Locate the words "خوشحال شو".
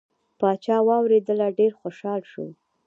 1.79-2.45